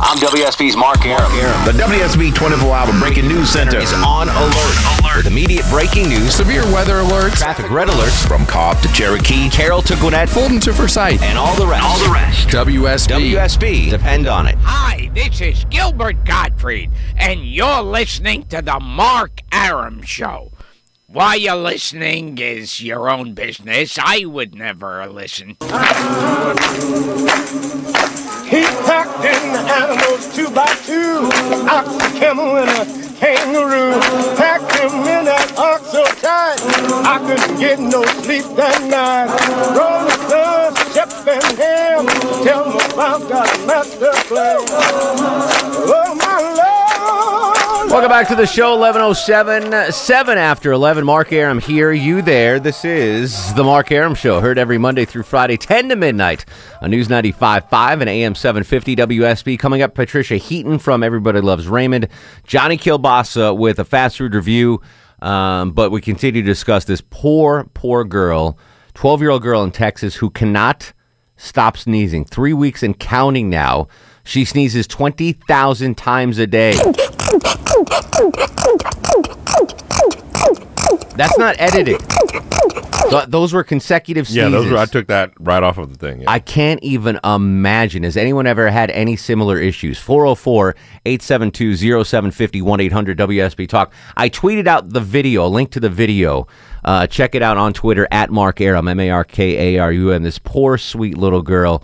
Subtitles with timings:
[0.00, 1.30] I'm WSB's Mark Arum.
[1.64, 5.00] The WSB 24 Hour Breaking News Center is on alert.
[5.00, 5.16] alert.
[5.18, 9.82] With immediate breaking news, severe weather alerts, traffic red alerts from Cobb to Cherokee, Carroll
[9.82, 11.84] to Gwinnett, Fulton to Forsyth, and all the rest.
[11.84, 12.48] All the rest.
[12.48, 13.32] WSB.
[13.34, 13.90] WSB.
[13.90, 14.56] Depend on it.
[14.60, 20.50] Hi, this is Gilbert Gottfried, and you're listening to the Mark Arum Show.
[21.06, 23.98] Why you're listening is your own business.
[24.02, 25.50] I would never listen.
[28.44, 31.28] He packed in the animals two by two,
[31.68, 32.84] ox, a camel, and a
[33.18, 33.98] kangaroo.
[34.36, 36.58] Packed him in that ox so tight,
[37.04, 39.30] I couldn't get no sleep that night.
[39.76, 42.06] Rolling Stone, Shep and Ham,
[42.44, 46.13] tell me about that master plan.
[47.94, 51.04] Welcome back to the show, 1107, 7 after 11.
[51.04, 52.58] Mark Arum here, you there.
[52.58, 56.44] This is the Mark Arum Show, heard every Monday through Friday, 10 to midnight
[56.82, 59.56] on News 95.5 and AM 750 WSB.
[59.60, 62.08] Coming up, Patricia Heaton from Everybody Loves Raymond,
[62.42, 64.82] Johnny Kilbasa with a fast food review.
[65.22, 68.58] Um, but we continue to discuss this poor, poor girl,
[68.94, 70.92] 12 year old girl in Texas who cannot
[71.36, 72.24] stop sneezing.
[72.24, 73.86] Three weeks and counting now.
[74.24, 76.76] She sneezes 20,000 times a day.
[81.16, 82.00] That's not edited.
[83.10, 84.36] Th- those were consecutive sneezes.
[84.36, 84.78] Yeah, those were.
[84.78, 86.22] I took that right off of the thing.
[86.22, 86.30] Yeah.
[86.30, 88.02] I can't even imagine.
[88.02, 89.98] Has anyone ever had any similar issues?
[89.98, 90.74] 404
[91.06, 93.92] 872 0750 1 800 WSB Talk.
[94.16, 96.48] I tweeted out the video, a link to the video.
[96.84, 99.92] Uh, check it out on Twitter at Mark Arum, M A R K A R
[99.92, 100.22] U M.
[100.22, 101.82] This poor, sweet little girl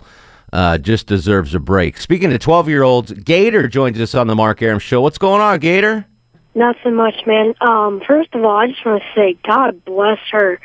[0.53, 1.97] uh, just deserves a break.
[1.97, 5.01] Speaking to 12 year olds, Gator joins us on the Mark Arum Show.
[5.01, 6.05] What's going on, Gator?
[6.53, 7.55] Nothing much, man.
[7.61, 10.59] Um, first of all, I just want to say, God bless her.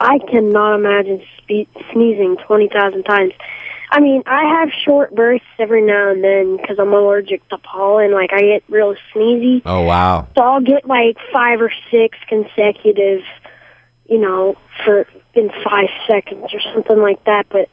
[0.00, 3.32] I cannot imagine spe- sneezing 20,000 times.
[3.90, 8.12] I mean, I have short bursts every now and then because I'm allergic to pollen.
[8.12, 9.62] Like, I get real sneezy.
[9.64, 10.26] Oh, wow.
[10.36, 13.22] So I'll get like five or six consecutive,
[14.06, 17.46] you know, for in five seconds or something like that.
[17.48, 17.70] But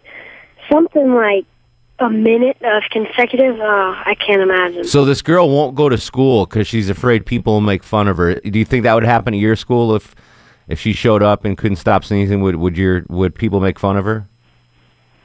[0.70, 1.46] something like
[2.00, 4.84] a minute of consecutive, uh, I can't imagine.
[4.84, 8.18] So this girl won't go to school because she's afraid people will make fun of
[8.18, 8.36] her.
[8.36, 10.16] Do you think that would happen at your school if
[10.68, 12.42] if she showed up and couldn't stop sneezing?
[12.42, 14.28] Would would your would people make fun of her?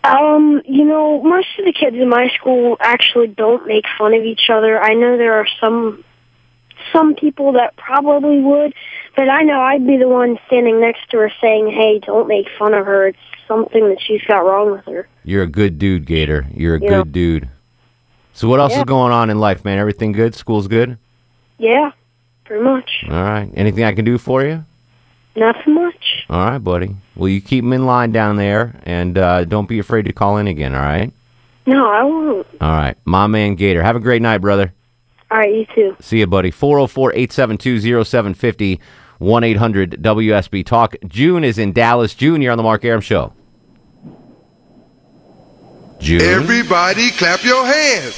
[0.02, 4.22] Um, you know, most of the kids in my school actually don't make fun of
[4.22, 4.80] each other.
[4.80, 6.04] I know there are some
[6.92, 8.74] some people that probably would,
[9.16, 12.46] but I know I'd be the one standing next to her saying, "Hey, don't make
[12.58, 13.08] fun of her.
[13.08, 13.18] It's
[13.48, 16.46] something that she's got wrong with her." You're a good dude, Gator.
[16.54, 16.88] You're a Yeah.
[17.02, 17.48] good dude.
[18.32, 18.78] So what else Yeah.
[18.80, 19.78] is going on in life, man?
[19.78, 20.34] Everything good?
[20.34, 20.96] School's good?
[21.58, 21.90] Yeah,
[22.44, 23.04] pretty much.
[23.08, 23.48] All right.
[23.54, 24.64] Anything I can do for you?
[25.36, 26.24] Nothing much.
[26.30, 26.96] All right, buddy.
[27.16, 30.38] Well, you keep them in line down there, and uh, don't be afraid to call
[30.38, 30.74] in again.
[30.74, 31.12] All right.
[31.66, 32.46] No, I won't.
[32.60, 33.82] All right, my man Gator.
[33.82, 34.72] Have a great night, brother.
[35.30, 35.96] All right, you too.
[36.00, 36.50] See you, buddy.
[36.50, 38.80] 404 872 0750
[39.18, 40.96] 1 800 WSB Talk.
[41.06, 42.14] June is in Dallas.
[42.14, 43.32] June, you're on the Mark Arum Show.
[46.00, 46.22] June.
[46.22, 48.14] Everybody clap your hands.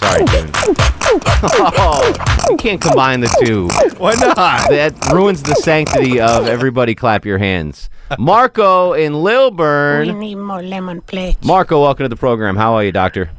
[0.00, 0.50] Sorry, June.
[1.42, 3.68] oh, you can't combine the two.
[3.98, 4.70] Why not?
[4.70, 7.90] That ruins the sanctity of everybody clap your hands.
[8.18, 10.08] Marco in Lilburn.
[10.08, 11.44] We need more lemon plates.
[11.44, 12.56] Marco, welcome to the program.
[12.56, 13.30] How are you, doctor?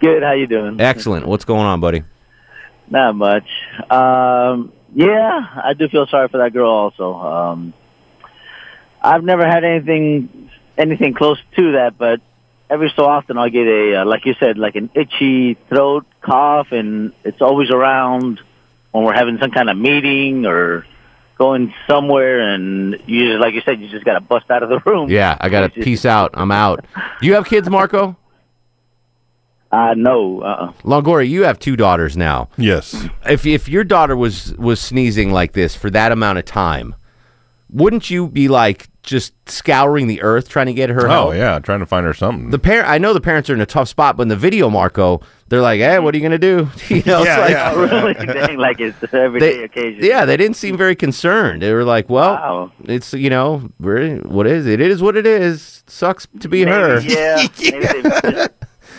[0.00, 0.22] Good.
[0.22, 0.80] How you doing?
[0.80, 1.26] Excellent.
[1.26, 2.02] What's going on, buddy?
[2.88, 3.48] Not much.
[3.90, 6.70] Um, yeah, I do feel sorry for that girl.
[6.70, 7.74] Also, um,
[9.02, 12.20] I've never had anything anything close to that, but
[12.68, 16.72] every so often I'll get a uh, like you said, like an itchy throat, cough,
[16.72, 18.40] and it's always around
[18.92, 20.86] when we're having some kind of meeting or
[21.38, 24.68] going somewhere, and you just like you said, you just got to bust out of
[24.68, 25.10] the room.
[25.10, 26.30] Yeah, I got to peace out.
[26.34, 26.84] I'm out.
[27.20, 28.16] Do you have kids, Marco?
[29.72, 30.40] Uh, no.
[30.40, 30.72] Uh-uh.
[30.84, 32.48] Longoria, you have two daughters now.
[32.56, 33.08] Yes.
[33.26, 36.94] If if your daughter was was sneezing like this for that amount of time,
[37.70, 41.34] wouldn't you be like just scouring the earth trying to get her Oh help.
[41.34, 42.50] yeah, trying to find her something.
[42.50, 44.68] The parent, I know the parents are in a tough spot, but in the video,
[44.70, 47.74] Marco, they're like, "Hey, what are you gonna do?" You know, it's Yeah, like, yeah.
[48.34, 50.04] really, like it's an everyday They- occasion.
[50.04, 51.62] yeah, they didn't seem very concerned.
[51.62, 52.72] They were like, "Well, Wow.
[52.84, 54.80] it's you know, what is it?
[54.80, 55.84] It is what it is.
[55.86, 58.50] Sucks to be her." Maybe, yeah, maybe they've just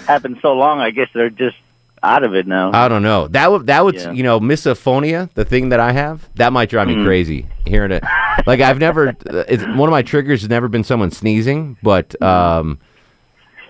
[0.08, 0.80] happened so long.
[0.80, 1.58] I guess they're just
[2.06, 2.72] out of it now.
[2.74, 3.28] I don't know.
[3.28, 4.12] That would that would Yeah.
[4.12, 8.04] you know misophonia, the thing that I have, that might drive me crazy hearing it.
[8.46, 12.26] Like I've never, it's, one of my triggers has never been someone sneezing, but Hmm.
[12.26, 12.80] um,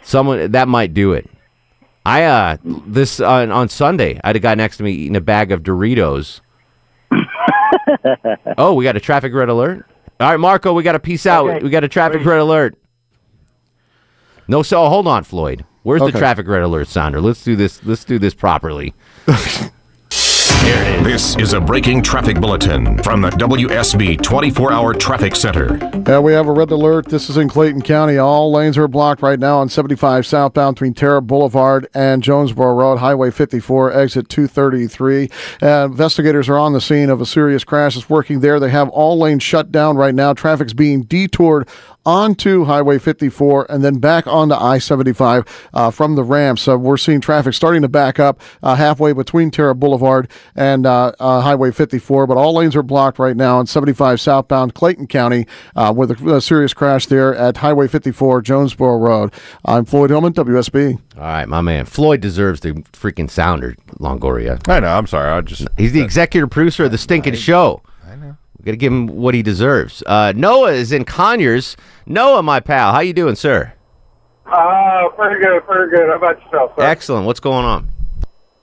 [0.03, 1.29] someone that might do it.
[2.05, 5.21] I uh this on on Sunday, I had a guy next to me eating a
[5.21, 6.41] bag of Doritos.
[8.57, 9.85] oh, we got a traffic red alert.
[10.19, 11.49] All right, Marco, we got to peace out.
[11.49, 11.63] Okay.
[11.63, 12.77] We got a traffic red alert.
[14.47, 15.65] No, so hold on, Floyd.
[15.85, 17.21] Where's the traffic red alert sounder?
[17.21, 17.85] Let's do this.
[17.85, 18.95] Let's do this properly.
[21.03, 25.77] This is a breaking traffic bulletin from the WSB 24 Hour Traffic Center.
[26.07, 27.05] Yeah, we have a red alert.
[27.05, 28.17] This is in Clayton County.
[28.17, 32.97] All lanes are blocked right now on 75 southbound between Tara Boulevard and Jonesboro Road,
[32.97, 35.29] Highway 54, exit 233.
[35.61, 37.95] Uh, investigators are on the scene of a serious crash.
[37.95, 38.59] It's working there.
[38.59, 40.33] They have all lanes shut down right now.
[40.33, 41.69] Traffic's being detoured
[42.05, 46.59] onto Highway 54 and then back onto I 75 uh, from the ramp.
[46.59, 51.13] So we're seeing traffic starting to back up uh, halfway between Tara Boulevard and uh,
[51.19, 55.47] uh, Highway 54, but all lanes are blocked right now on 75 southbound Clayton County
[55.75, 59.33] uh, with a, a serious crash there at Highway 54, Jonesboro Road.
[59.65, 60.99] I'm Floyd Hillman, WSB.
[61.15, 61.85] All right, my man.
[61.85, 64.59] Floyd deserves the freaking sounder, Longoria.
[64.69, 64.87] I know.
[64.87, 65.29] I'm sorry.
[65.29, 67.81] I just He's the executive producer of the stinking show.
[68.65, 68.71] I know.
[68.71, 70.03] We got to give him what he deserves.
[70.05, 71.77] Uh, Noah is in Conyers.
[72.05, 73.73] Noah, my pal, how you doing, sir?
[74.45, 76.07] Uh, pretty good, pretty good.
[76.09, 76.83] How about yourself, sir?
[76.83, 77.25] Excellent.
[77.25, 77.89] What's going on?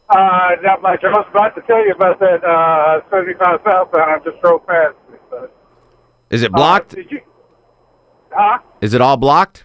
[0.09, 1.03] Uh, not much.
[1.05, 4.11] I was about to tell you about that uh, 75 southbound.
[4.11, 5.21] I just drove past it.
[5.31, 5.57] But,
[6.31, 6.93] Is it blocked?
[6.93, 7.21] Uh, did you?
[8.31, 8.59] Huh?
[8.81, 9.65] Is it all blocked?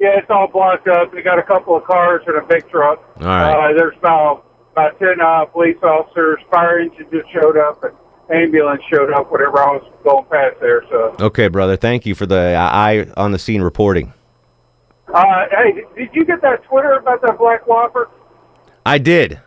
[0.00, 1.12] Yeah, it's all blocked up.
[1.12, 2.98] They got a couple of cars and a big truck.
[3.20, 3.70] All right.
[3.70, 6.38] Uh, there's about about ten uh, police officers.
[6.50, 7.92] Fire engine just showed up, and
[8.32, 9.30] ambulance showed up.
[9.30, 11.14] Whenever I was going past there, so.
[11.20, 11.76] Okay, brother.
[11.76, 14.12] Thank you for the eye on the scene reporting.
[15.12, 18.08] Uh, hey, did- you get that Twitter about that Black Whopper?
[18.86, 19.40] I did.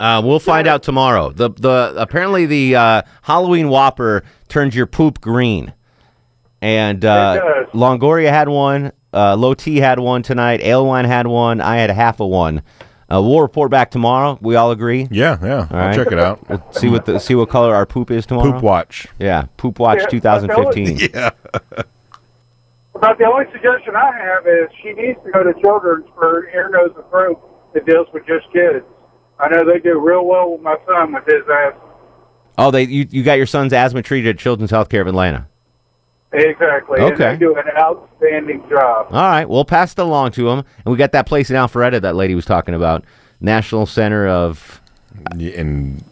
[0.00, 1.30] Uh, we'll find out tomorrow.
[1.30, 5.72] The the apparently the uh, Halloween Whopper turns your poop green,
[6.60, 7.66] and uh.
[7.72, 8.92] Longoria had one.
[9.14, 10.60] Uh, Low T had one tonight.
[10.60, 11.60] Alewine had one.
[11.60, 12.62] I had half of one.
[13.12, 14.38] Uh, we'll report back tomorrow.
[14.40, 15.06] We all agree.
[15.10, 15.68] yeah, yeah.
[15.70, 15.94] All I'll right.
[15.94, 16.48] check it out.
[16.48, 18.52] We'll see what the see what color our poop is tomorrow.
[18.52, 19.06] Poop watch.
[19.18, 21.10] Yeah, Poop Watch Yeah, 2015.
[21.12, 21.30] Yeah.
[22.94, 26.70] About the only suggestion I have is she needs to go to Children's for ear,
[26.70, 28.84] nose, and throat that deals with just kids.
[29.38, 31.80] I know they do real well with my son with his asthma.
[32.56, 35.48] Oh, they you, you got your son's asthma treated at Children's Healthcare of Atlanta.
[36.32, 37.00] Exactly.
[37.00, 37.32] And Okay.
[37.32, 39.08] they do an outstanding job.
[39.10, 40.58] All right, we'll pass it along to him.
[40.84, 43.04] And we got that place in Alpharetta that lady was talking about,
[43.40, 44.80] National Center of
[45.38, 46.02] In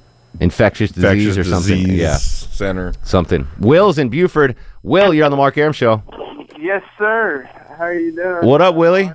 [0.41, 1.77] Infectious Disease infectious or something.
[1.85, 2.93] disease Yeah, center.
[3.03, 3.47] something.
[3.61, 4.57] Will's in Buford.
[4.83, 6.03] Will, you're on the Mark Arum Show.
[6.59, 7.49] Yes, sir.
[7.79, 8.47] How are you doing?
[8.47, 9.13] What up, Willie?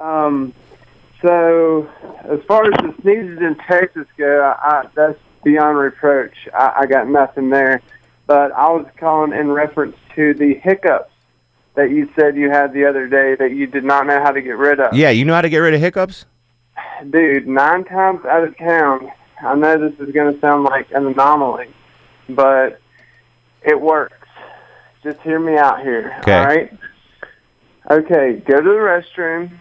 [0.00, 0.52] Um,
[1.22, 1.88] so
[2.24, 6.34] as far as the sneezes in Texas go, I, I, that's beyond reproach.
[6.54, 7.80] I, I got nothing there.
[8.26, 11.12] But I was calling in reference to the hiccups
[11.74, 14.40] that you said you had the other day that you did not know how to
[14.40, 14.94] get rid of.
[14.94, 16.24] Yeah, you know how to get rid of hiccups?
[17.10, 19.12] Dude, nine times out of ten,
[19.42, 21.68] I know this is going to sound like an anomaly,
[22.28, 22.80] but
[23.62, 24.16] it works.
[25.02, 26.32] Just hear me out here, Okay.
[26.38, 26.72] all right?
[27.90, 29.52] Okay, go to the restroom.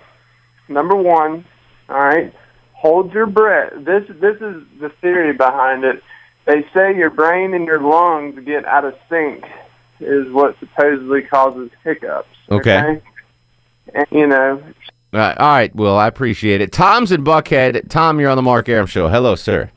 [0.67, 1.45] Number one,
[1.89, 2.33] all right.
[2.73, 3.73] Hold your breath.
[3.77, 6.01] This this is the theory behind it.
[6.45, 9.45] They say your brain and your lungs get out of sync,
[9.99, 12.27] is what supposedly causes hiccups.
[12.49, 13.01] Okay.
[13.93, 14.61] And, you know,
[15.13, 16.71] Uh, all right, Will, I appreciate it.
[16.73, 17.89] Tom's in Buckhead.
[17.89, 19.07] Tom, you're on the Mark Arum Show.
[19.07, 19.71] Hello, sir.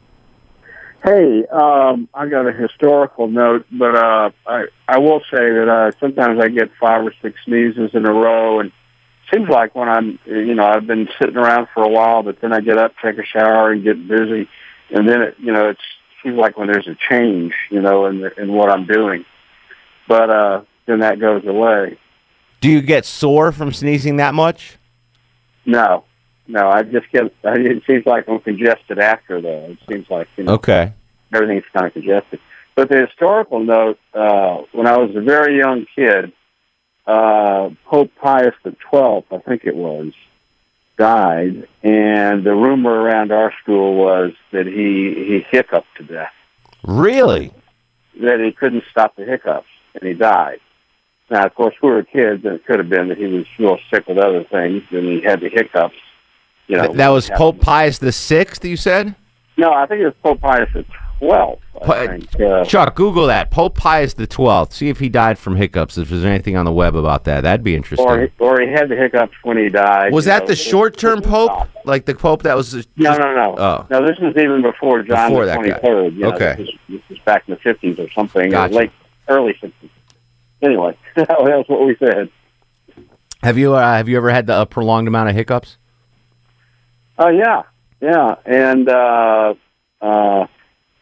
[1.04, 5.92] Hey, um, I got a historical note, but uh, I I will say that uh,
[6.00, 8.74] sometimes I get five or six sneezes in a row, and it
[9.32, 12.52] seems like when I'm, you know, I've been sitting around for a while, but then
[12.52, 14.48] I get up, take a shower, and get busy,
[14.90, 15.78] and then it, you know, it
[16.28, 19.24] seems like when there's a change, you know, in the, in what I'm doing,
[20.06, 21.98] but uh, then that goes away.
[22.60, 24.76] Do you get sore from sneezing that much?
[25.64, 26.04] No,
[26.46, 27.32] no, I just get.
[27.44, 29.70] It seems like I'm congested after though.
[29.70, 30.54] It seems like you know.
[30.54, 30.92] Okay.
[31.32, 32.40] everything's kind of congested.
[32.74, 36.32] But the historical note, uh, when I was a very young kid,
[37.06, 40.12] uh, Pope Pius the Twelfth, I think it was,
[40.98, 46.32] died, and the rumor around our school was that he he hiccuped to death.
[46.84, 47.52] Really?
[48.20, 50.60] That he couldn't stop the hiccups, and he died.
[51.30, 53.78] Now, of course, we were kids, and it could have been that he was real
[53.90, 55.94] sick with other things, and he had the hiccups.
[56.66, 58.64] You know, Th- that was Pope Pius the Sixth.
[58.64, 59.14] You said.
[59.56, 60.84] No, I think it was Pope Pius the
[61.18, 61.62] twelfth.
[61.86, 62.40] Think.
[62.40, 63.50] Uh, Chuck, Google that.
[63.50, 64.72] Pope Pius the Twelfth.
[64.72, 65.96] See if he died from hiccups.
[65.96, 68.06] If there's anything on the web about that, that'd be interesting.
[68.06, 70.12] or he, or he had the hiccups when he died.
[70.12, 70.46] was that know.
[70.48, 72.72] the short-term pope, like the pope that was?
[72.72, 73.54] Just, No, no, no.
[73.56, 73.86] Oh.
[73.90, 76.14] No, this was even before John Before the 23rd.
[76.14, 76.54] You know, Okay.
[76.58, 78.74] This is, this is back in the 50s or something, Gotcha.
[78.74, 78.90] or late,
[79.28, 79.72] early 50s.
[80.62, 82.30] Anyway, that's what we said.
[83.42, 85.76] Have you uh, have you ever had the, a prolonged amount of hiccups?
[87.18, 87.62] Oh, yeah.
[88.00, 88.34] Yeah.
[88.44, 89.54] And, uh,
[90.00, 90.46] uh,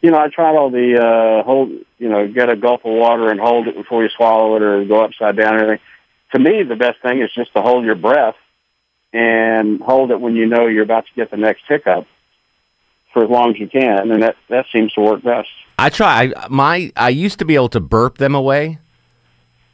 [0.01, 3.29] you know, I tried all the, uh, hold, you know, get a gulp of water
[3.29, 5.85] and hold it before you swallow it or go upside down and everything.
[6.33, 8.35] To me, the best thing is just to hold your breath
[9.13, 12.05] and hold it when you know you're about to get the next hiccup
[13.13, 14.11] for as long as you can.
[14.11, 15.49] And that, that seems to work best.
[15.79, 16.33] I try.
[16.35, 18.79] I, my I used to be able to burp them away,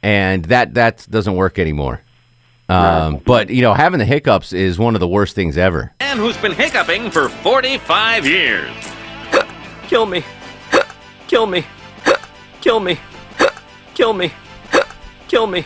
[0.02, 2.02] and that that doesn't work anymore.
[2.68, 5.94] Um, but you know, having the hiccups is one of the worst things ever.
[6.00, 8.93] And who's been hiccuping for 45 years.
[9.88, 10.24] Kill me.
[11.26, 11.64] Kill me.
[12.60, 12.98] Kill me.
[13.94, 14.32] Kill me.
[15.28, 15.64] Kill me.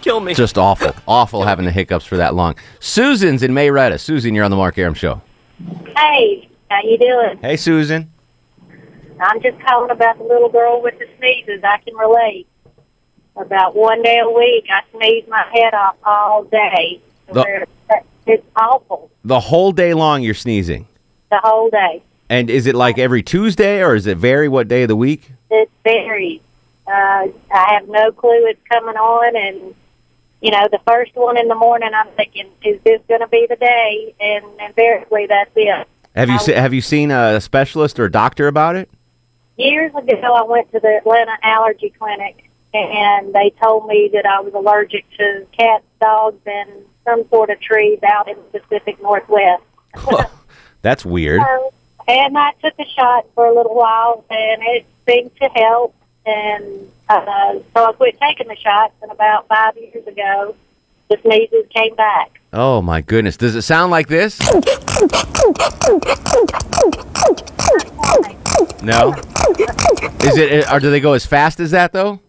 [0.00, 0.34] Kill me.
[0.34, 2.54] Just awful, awful having the hiccups for that long.
[2.80, 3.98] Susan's in Marietta.
[3.98, 5.22] Susan, you're on the Mark Arum show.
[5.96, 7.38] Hey, how you doing?
[7.38, 8.10] Hey, Susan.
[9.20, 11.62] I'm just calling about the little girl with the sneezes.
[11.64, 12.46] I can relate.
[13.36, 17.00] About one day a week, I sneeze my head off all day.
[17.32, 17.66] The-
[18.26, 20.86] It's awful The whole day long, you're sneezing.
[21.30, 22.02] the whole day.
[22.34, 25.30] And is it like every Tuesday, or is it vary what day of the week?
[25.52, 26.40] It varies.
[26.84, 29.74] Uh, I have no clue it's coming on, and
[30.40, 33.46] you know, the first one in the morning, I'm thinking, is this going to be
[33.48, 34.14] the day?
[34.18, 35.86] And invariably, that's it.
[36.16, 38.90] Have you I- se- have you seen a specialist or a doctor about it?
[39.56, 44.40] Years ago, I went to the Atlanta Allergy Clinic, and they told me that I
[44.40, 46.68] was allergic to cats, dogs, and
[47.04, 49.62] some sort of trees out in the Pacific Northwest.
[50.82, 51.40] That's weird.
[51.40, 51.72] So,
[52.08, 55.94] and I took a shot for a little while, and it seemed to help.
[56.26, 60.56] And uh, so I quit taking the shots, and about five years ago,
[61.08, 62.40] the sneezes came back.
[62.52, 63.36] Oh my goodness!
[63.36, 64.38] Does it sound like this?
[68.82, 69.12] No.
[70.20, 70.70] Is it?
[70.72, 72.20] Or do they go as fast as that though?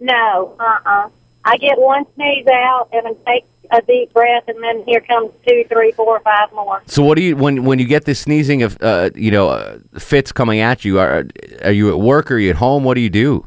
[0.00, 1.08] No, uh-uh.
[1.44, 5.32] I get one sneeze out, and I take a deep breath, and then here comes
[5.46, 6.82] two, three, four, five more.
[6.86, 9.78] So what do you when when you get this sneezing of uh, you know uh,
[9.98, 10.98] fits coming at you?
[10.98, 11.26] Are
[11.64, 12.30] are you at work?
[12.30, 12.84] Or are you at home?
[12.84, 13.46] What do you do?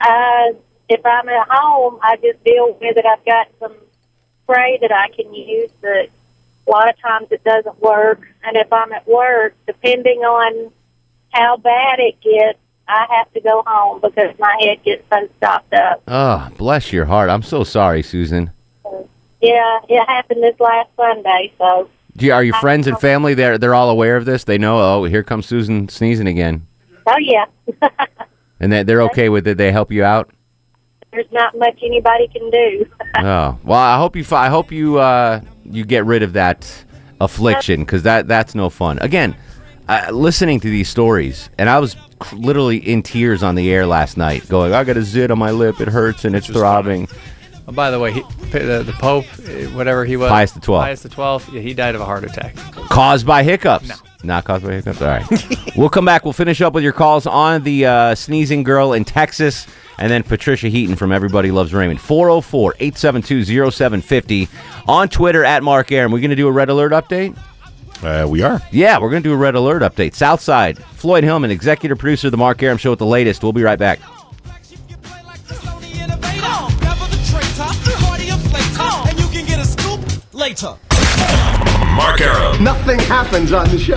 [0.00, 0.52] Uh,
[0.88, 3.06] if I'm at home, I just deal with it.
[3.06, 3.74] I've got some
[4.42, 6.10] spray that I can use, but
[6.66, 8.20] a lot of times it doesn't work.
[8.44, 10.72] And if I'm at work, depending on
[11.32, 15.72] how bad it gets, I have to go home because my head gets so stopped
[15.72, 16.02] up.
[16.06, 17.30] Oh, bless your heart.
[17.30, 18.50] I'm so sorry, Susan.
[19.44, 23.58] Yeah, it happened this last Sunday, so Do you, are your friends and family they're
[23.58, 24.44] they're all aware of this?
[24.44, 24.78] They know.
[24.78, 26.66] Oh, here comes Susan sneezing again,
[27.06, 27.44] oh yeah,
[28.60, 29.58] and they they're okay with it.
[29.58, 30.30] They help you out.
[31.12, 32.86] there's not much anybody can do.
[33.16, 36.66] Oh well, I hope you fi- I hope you uh, you get rid of that
[37.20, 38.98] affliction because that that's no fun.
[38.98, 39.36] Again,
[39.88, 43.86] uh, listening to these stories, and I was cr- literally in tears on the air
[43.86, 47.06] last night, going, "I got a zit on my lip, it hurts and it's throbbing."
[47.66, 50.80] Oh, by the way, he, the, the Pope, eh, whatever he was, Pius the 12th.
[50.82, 52.56] Pius the Twelfth, yeah, he died of a heart attack.
[52.90, 53.88] Caused by hiccups.
[53.88, 53.94] No.
[54.22, 55.00] Not caused by hiccups.
[55.00, 55.76] All right.
[55.76, 56.24] we'll come back.
[56.24, 59.66] We'll finish up with your calls on the uh, sneezing girl in Texas
[59.98, 62.00] and then Patricia Heaton from Everybody Loves Raymond.
[62.00, 64.48] 404 872 0750
[64.86, 66.12] on Twitter at Mark Arum.
[66.12, 67.36] We're going to do a red alert update?
[68.02, 68.60] Uh, we are.
[68.70, 70.14] Yeah, we're going to do a red alert update.
[70.14, 73.42] Southside, Floyd Hillman, executive producer of the Mark Arum Show with the latest.
[73.42, 74.00] We'll be right back.
[80.54, 80.76] Later.
[81.96, 82.62] Mark Arum.
[82.62, 83.96] Nothing happens on the show.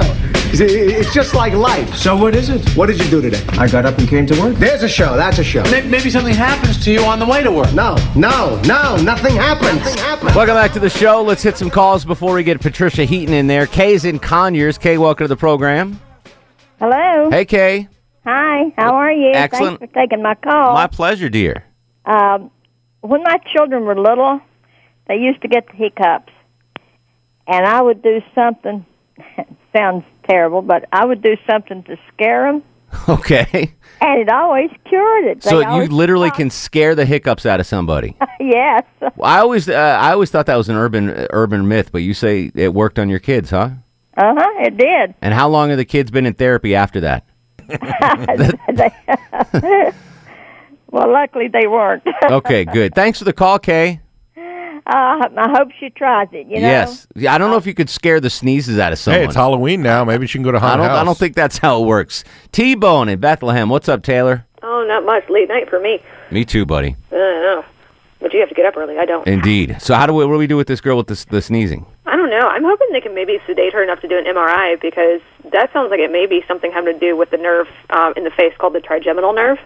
[0.53, 1.93] It's- It's just like life.
[1.93, 2.67] So what is it?
[2.75, 3.39] What did you do today?
[3.59, 4.55] I got up and came to work.
[4.55, 5.15] There's a show.
[5.15, 5.61] That's a show.
[5.65, 7.71] Maybe something happens to you on the way to work.
[7.73, 8.95] No, no, no.
[8.97, 9.81] Nothing happens.
[9.81, 10.35] Nothing happens.
[10.35, 11.21] Welcome back to the show.
[11.21, 13.67] Let's hit some calls before we get Patricia Heaton in there.
[13.67, 14.79] Kay's in Conyers.
[14.79, 15.99] Kay, welcome to the program.
[16.79, 17.29] Hello.
[17.29, 17.87] Hey, Kay.
[18.25, 18.73] Hi.
[18.77, 19.31] How are you?
[19.35, 19.79] Excellent.
[19.79, 20.73] Thanks for taking my call.
[20.73, 21.65] My pleasure, dear.
[22.05, 22.49] Um,
[23.01, 24.39] when my children were little,
[25.07, 26.31] they used to get the hiccups,
[27.47, 28.85] and I would do something.
[29.75, 32.63] sounds terrible, but I would do something to scare them,
[33.09, 33.73] Okay.
[34.01, 35.41] and it always cured it.
[35.41, 38.15] They So you literally can scare the hiccups out of somebody.
[38.39, 38.83] yes.
[39.21, 42.13] I always, uh, I always thought that was an urban, uh, urban myth, but you
[42.13, 43.69] say it worked on your kids, huh?
[44.15, 44.65] Uh huh.
[44.65, 45.13] It did.
[45.21, 47.25] And how long have the kids been in therapy after that?
[50.89, 52.03] Well, luckily they weren't.
[52.23, 52.95] Okay, good.
[52.95, 53.99] Thanks for the call, Kay.
[54.87, 56.47] Uh, I hope she tries it.
[56.47, 56.67] You know.
[56.67, 57.07] Yes.
[57.27, 59.19] I don't know if you could scare the sneezes out of someone.
[59.21, 60.05] Hey, it's Halloween now.
[60.05, 60.89] Maybe she can go to I haunted don't.
[60.91, 60.99] house.
[60.99, 62.23] I don't think that's how it works.
[62.53, 63.67] T Bone in Bethlehem.
[63.67, 64.45] What's up, Taylor?
[64.63, 65.29] Oh, not much.
[65.29, 66.01] Late night for me.
[66.31, 66.95] Me too, buddy.
[67.11, 67.65] I don't know.
[68.19, 68.97] But you have to get up early.
[68.97, 69.27] I don't.
[69.27, 69.77] Indeed.
[69.81, 70.25] So how do we?
[70.25, 71.85] What do we do with this girl with this, the sneezing?
[72.05, 72.47] I don't know.
[72.47, 75.19] I'm hoping they can maybe sedate her enough to do an MRI because
[75.51, 78.23] that sounds like it may be something having to do with the nerve um, in
[78.23, 79.59] the face called the trigeminal nerve,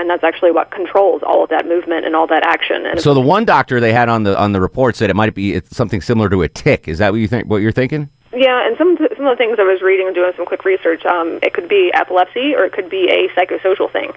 [0.00, 2.86] and that's actually what controls all of that movement and all that action.
[2.86, 5.34] And So the one doctor they had on the on the report said it might
[5.34, 6.88] be it's something similar to a tick.
[6.88, 7.48] Is that what you think?
[7.48, 8.08] What you're thinking?
[8.32, 11.04] yeah, and some some of the things I was reading and doing some quick research,
[11.04, 14.12] um, it could be epilepsy or it could be a psychosocial thing.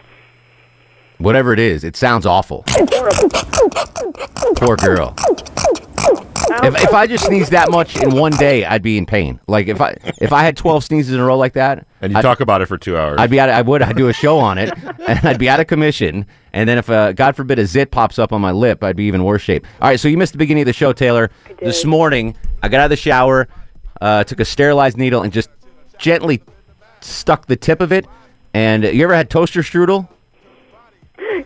[1.17, 2.63] Whatever it is, it sounds awful.
[4.57, 5.15] Poor girl.
[6.63, 9.39] If, if I just sneezed that much in one day, I'd be in pain.
[9.47, 12.17] Like if I if I had twelve sneezes in a row like that, And you
[12.17, 13.17] I'd- talk about it for two hours.
[13.19, 13.49] I'd be out.
[13.49, 13.81] I would.
[13.81, 14.71] I'd do a show on it,
[15.07, 16.25] and I'd be out of commission.
[16.53, 19.05] And then if, uh, God forbid, a zit pops up on my lip, I'd be
[19.05, 19.65] even worse shape.
[19.81, 19.99] All right.
[19.99, 21.31] So you missed the beginning of the show, Taylor.
[21.59, 23.47] This morning, I got out of the shower,
[24.01, 25.49] uh, took a sterilized needle, and just
[25.97, 26.43] gently
[27.01, 28.05] stuck the tip of it.
[28.53, 30.07] And you ever had toaster strudel?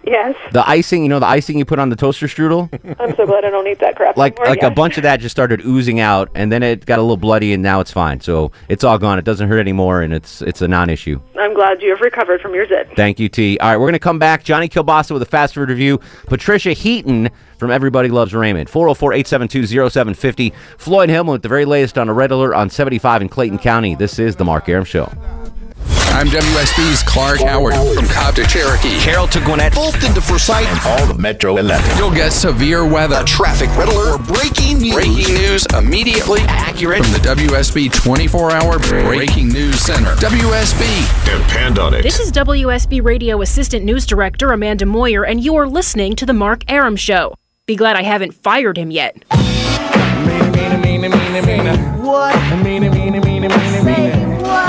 [0.05, 2.69] Yes, The icing, you know, the icing you put on the toaster strudel.
[2.99, 4.49] I'm so glad I don't eat that crap like anymore.
[4.49, 4.67] like yeah.
[4.67, 7.53] a bunch of that just started oozing out, and then it got a little bloody,
[7.53, 8.19] and now it's fine.
[8.21, 9.19] So it's all gone.
[9.19, 11.19] It doesn't hurt anymore, and it's it's a non-issue.
[11.39, 12.89] I'm glad you have recovered from your zit.
[12.95, 13.57] Thank you, T.
[13.59, 14.43] All right, we're going to come back.
[14.43, 15.99] Johnny Kilbasa with a fast food review.
[16.27, 18.69] Patricia Heaton from Everybody Loves Raymond.
[18.69, 20.53] 404 872 0750.
[20.77, 23.95] Floyd Hillman with the very latest on a red alert on 75 in Clayton County.
[23.95, 25.11] This is The Mark Arum Show.
[26.17, 28.97] I'm WSB's Clark Howard from Cobb to Cherokee.
[28.97, 29.75] Carroll to Gwinnett.
[29.75, 30.65] Fulton to Forsyth.
[30.65, 31.95] And all the Metro 11.
[31.95, 33.23] You'll get severe weather.
[33.23, 34.25] Traffic red alert.
[34.25, 34.95] Breaking news.
[34.95, 40.15] Breaking news immediately accurate from the WSB 24 hour Breaking News Center.
[40.15, 41.23] WSB.
[41.23, 42.01] Depend on it.
[42.01, 46.33] This is WSB Radio Assistant News Director Amanda Moyer, and you are listening to The
[46.33, 47.35] Mark Arum Show.
[47.67, 49.23] Be glad I haven't fired him yet.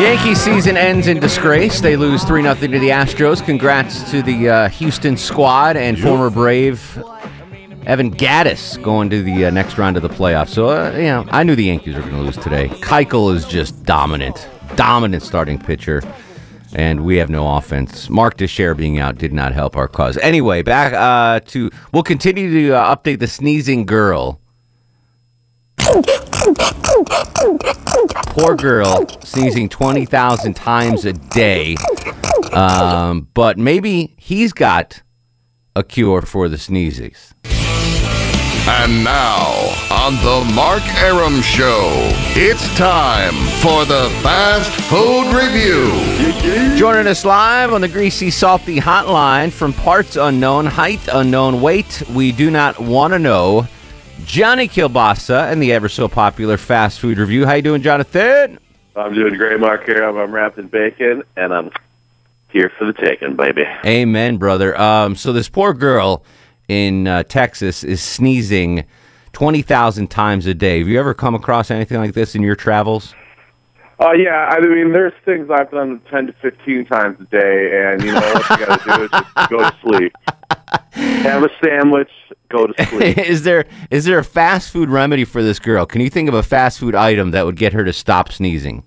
[0.00, 1.80] Yankee season ends in disgrace.
[1.80, 3.45] They lose 3 0 to the Astros.
[3.45, 7.02] Congrats to the uh, Houston squad and former Brave
[7.88, 10.50] Evan Gattis going to the uh, next round of the playoffs.
[10.50, 12.68] So, uh, you know, I knew the Yankees were going to lose today.
[12.68, 14.46] Keuchel is just dominant,
[14.77, 16.03] dominant starting pitcher.
[16.74, 18.11] And we have no offense.
[18.11, 20.18] Mark Teixeira being out did not help our cause.
[20.18, 24.38] Anyway, back uh, to we'll continue to uh, update the sneezing girl.
[28.06, 31.76] Poor girl sneezing 20,000 times a day.
[32.52, 35.02] Um, but maybe he's got
[35.74, 37.34] a cure for the sneezes.
[38.70, 39.46] And now,
[39.90, 41.88] on the Mark Arum Show,
[42.37, 43.32] it's time
[43.62, 46.76] for the Fast Food Review.
[46.76, 52.30] Joining us live on the Greasy Salty Hotline from parts unknown, height unknown, weight we
[52.30, 53.66] do not want to know.
[54.24, 57.46] Johnny Kilbasa and the ever so popular Fast Food Review.
[57.46, 58.59] How you doing, Jonathan?
[58.96, 59.85] I'm doing great, Mark.
[59.85, 61.70] Here I'm, I'm wrapped in bacon, and I'm
[62.50, 63.64] here for the taking, baby.
[63.85, 64.78] Amen, brother.
[64.81, 66.24] Um, so this poor girl
[66.66, 68.85] in uh, Texas is sneezing
[69.33, 70.81] twenty thousand times a day.
[70.81, 73.14] Have you ever come across anything like this in your travels?
[74.00, 78.00] Oh yeah, I mean, there's things I've done 10 to 15 times a day, and
[78.00, 80.12] you know what you got to do is just go to sleep.
[81.29, 82.11] Have a sandwich,
[82.49, 83.19] go to sleep.
[83.19, 85.87] is there is there a fast food remedy for this girl?
[85.87, 88.83] Can you think of a fast food item that would get her to stop sneezing?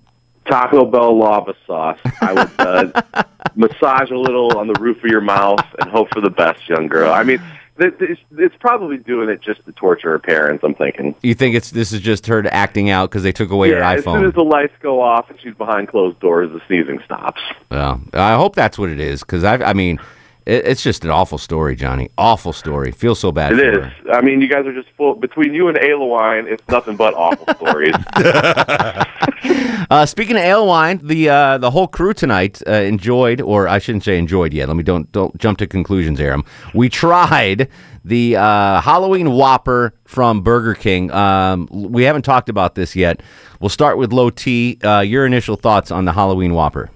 [0.46, 1.98] Taco Bell lava sauce.
[2.20, 3.22] I would uh,
[3.54, 6.88] massage a little on the roof of your mouth and hope for the best, young
[6.88, 7.12] girl.
[7.12, 7.40] I mean,
[7.78, 10.62] it's probably doing it just to torture her parents.
[10.64, 11.14] I'm thinking.
[11.22, 13.98] You think it's this is just her acting out because they took away yeah, her
[13.98, 14.28] as soon iPhone?
[14.28, 17.40] as the lights go off and she's behind closed doors, the sneezing stops.
[17.70, 19.98] well, I hope that's what it is because I I mean
[20.46, 22.10] it, it's just an awful story, Johnny.
[22.18, 22.92] Awful story.
[22.92, 23.52] Feel so bad.
[23.52, 23.84] It is.
[23.84, 24.12] her.
[24.12, 25.14] I mean, you guys are just full.
[25.14, 27.94] Between you and Alewine, it's nothing but awful stories.
[29.90, 34.04] Uh, speaking of Alewine, the uh, the whole crew tonight uh, enjoyed, or I shouldn't
[34.04, 34.68] say enjoyed yet.
[34.68, 36.46] Let me don't don't jump to conclusions, Arum.
[36.72, 37.68] We tried
[38.02, 41.10] the uh, Halloween Whopper from Burger King.
[41.10, 43.22] Um, we haven't talked about this yet.
[43.60, 44.78] We'll start with Low T.
[44.82, 46.88] Uh, your initial thoughts on the Halloween Whopper?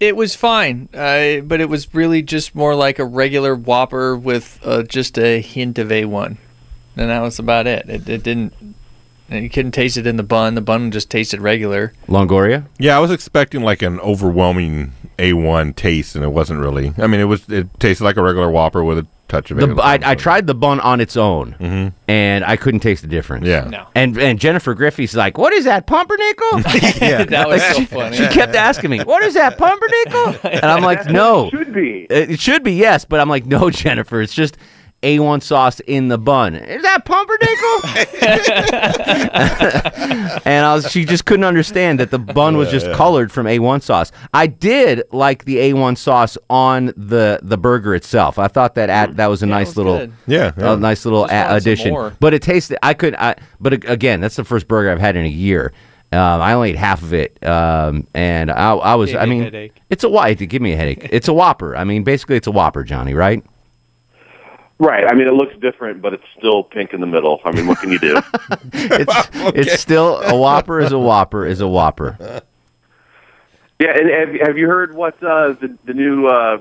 [0.00, 4.58] It was fine, uh, but it was really just more like a regular Whopper with
[4.64, 6.38] uh, just a hint of A1.
[6.96, 7.88] And that was about it.
[7.88, 8.54] It, it didn't.
[9.28, 10.54] You couldn't taste it in the bun.
[10.54, 11.92] The bun just tasted regular.
[12.08, 12.66] Longoria?
[12.78, 16.94] Yeah, I was expecting like an overwhelming A1 taste, and it wasn't really.
[16.98, 19.70] I mean, it was it tasted like a regular Whopper with a touch of The,
[19.72, 19.78] it.
[19.78, 21.88] I, I tried the bun on its own, mm-hmm.
[22.08, 23.46] and I couldn't taste the difference.
[23.46, 23.64] Yeah.
[23.64, 23.86] No.
[23.94, 26.60] And and Jennifer Griffey's like, "What is that pumpernickel?"
[27.00, 27.24] Yeah.
[27.30, 28.16] That was Like, so she, funny.
[28.16, 32.06] she kept asking me, "What is that pumpernickel?" And I'm like, "No, it should be.
[32.10, 34.56] it it should be yes," but I'm like, "No, Jennifer, it's just."
[35.02, 36.54] A1 sauce in the bun.
[36.54, 37.80] Is that pumpernickel?
[40.44, 43.80] and I was, she just couldn't understand that the bun was just colored from A1
[43.82, 44.12] sauce.
[44.34, 48.38] I did like the A1 sauce on the the burger itself.
[48.38, 50.12] I thought that at, that was a nice was little good.
[50.26, 50.74] Yeah, yeah.
[50.74, 52.14] a nice little a- addition.
[52.20, 52.78] But it tasted.
[52.82, 53.14] I could.
[53.14, 55.72] I but again, that's the first burger I've had in a year.
[56.12, 59.10] Um, I only ate half of it, um, and I, I was.
[59.10, 59.80] Gave I you a mean, headache.
[59.90, 60.30] it's a why.
[60.30, 61.08] It give me a headache.
[61.10, 61.76] It's a Whopper.
[61.76, 63.14] I mean, basically, it's a Whopper, Johnny.
[63.14, 63.44] Right?
[64.80, 65.04] Right.
[65.06, 67.40] I mean, it looks different, but it's still pink in the middle.
[67.44, 68.20] I mean, what can you do?
[68.72, 70.80] It's it's still a Whopper.
[70.80, 71.44] Is a Whopper.
[71.46, 72.16] Is a Whopper.
[73.78, 73.90] yeah.
[73.98, 76.60] And have, have you heard what uh, the the new uh,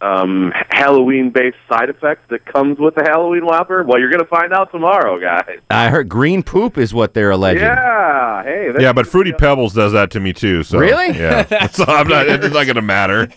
[0.00, 3.82] um, Halloween-based side effect that comes with the Halloween Whopper?
[3.84, 5.60] Well, you're going to find out tomorrow, guys.
[5.70, 7.62] I heard green poop is what they're alleging.
[7.62, 8.42] Yeah.
[8.42, 8.66] Hey.
[8.68, 10.62] that's- Yeah, but Fruity Pebbles does that to me too.
[10.62, 11.08] So Really?
[11.18, 11.66] Yeah.
[11.68, 12.26] so I'm not.
[12.26, 13.28] It's not going to matter.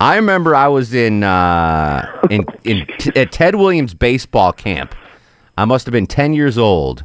[0.00, 4.94] I remember I was in uh, in in t- at Ted Williams baseball camp.
[5.58, 7.04] I must have been ten years old.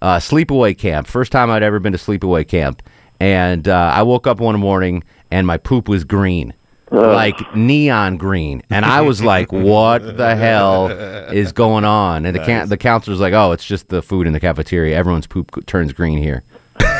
[0.00, 2.82] Uh, sleepaway camp, first time I'd ever been to sleepaway camp,
[3.20, 6.52] and uh, I woke up one morning and my poop was green,
[6.90, 10.88] like neon green, and I was like, "What the hell
[11.32, 14.32] is going on?" And the can- the counselor's like, "Oh, it's just the food in
[14.32, 14.96] the cafeteria.
[14.96, 16.42] Everyone's poop turns green here."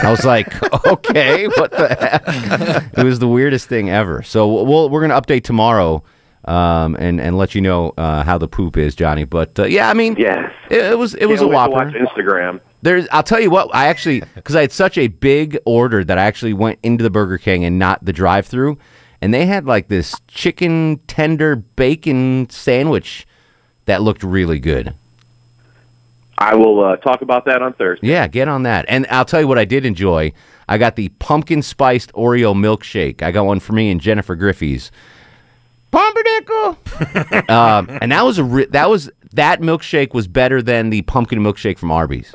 [0.02, 0.48] I was like,
[0.86, 2.98] okay, what the heck?
[2.98, 4.22] It was the weirdest thing ever.
[4.22, 6.02] So we'll, we're going to update tomorrow
[6.44, 9.24] um, and, and let you know uh, how the poop is, Johnny.
[9.24, 10.52] But uh, yeah, I mean, Yes.
[10.70, 11.84] it, it was it was a Can't wait to whopper.
[11.86, 12.60] Watch Instagram.
[12.82, 16.18] There's, I'll tell you what, I actually, because I had such a big order that
[16.18, 18.76] I actually went into the Burger King and not the drive-through,
[19.20, 23.24] and they had like this chicken tender bacon sandwich
[23.84, 24.94] that looked really good.
[26.38, 28.08] I will uh, talk about that on Thursday.
[28.08, 28.84] Yeah, get on that.
[28.88, 30.32] And I'll tell you what I did enjoy.
[30.68, 33.22] I got the pumpkin spiced Oreo milkshake.
[33.22, 34.90] I got one for me and Jennifer Griffey's.
[35.90, 36.78] Pumpernickel.
[37.54, 41.38] um, and that was a re- that was that milkshake was better than the pumpkin
[41.40, 42.34] milkshake from Arby's.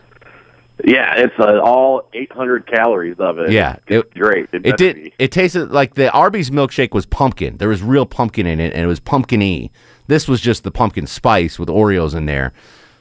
[0.86, 3.52] Yeah, it's uh, all 800 calories of it.
[3.52, 4.48] Yeah, it's great.
[4.54, 4.96] It, It did.
[4.96, 5.14] be.
[5.18, 7.58] It tasted like the Arby's milkshake was pumpkin.
[7.58, 9.72] There was real pumpkin in it, and it was pumpkin-y.
[10.06, 12.54] This was just the pumpkin spice with Oreos in there.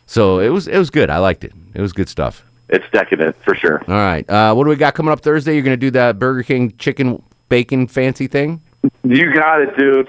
[0.06, 1.10] So it was it was good.
[1.10, 1.52] I liked it.
[1.74, 2.44] It was good stuff.
[2.68, 3.80] It's decadent for sure.
[3.86, 4.28] All right.
[4.28, 5.54] Uh, what do we got coming up Thursday?
[5.54, 8.60] You're going to do that Burger King chicken bacon fancy thing?
[9.04, 10.08] You got it, dude.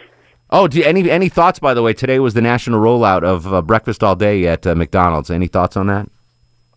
[0.50, 1.60] Oh, do you, any any thoughts?
[1.60, 4.76] By the way, today was the national rollout of uh, breakfast all day at uh,
[4.76, 5.30] McDonald's.
[5.30, 6.10] Any thoughts on that?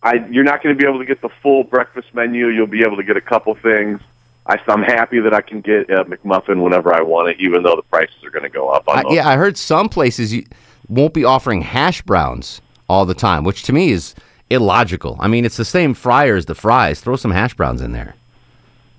[0.03, 2.47] I, you're not going to be able to get the full breakfast menu.
[2.47, 4.01] You'll be able to get a couple things.
[4.47, 7.75] I, I'm happy that I can get a McMuffin whenever I want it, even though
[7.75, 8.87] the prices are going to go up.
[8.87, 10.45] On I, yeah, I heard some places you
[10.89, 14.13] won't be offering hash browns all the time, which to me is
[14.49, 15.15] illogical.
[15.19, 16.99] I mean, it's the same fryer as the fries.
[16.99, 18.15] Throw some hash browns in there.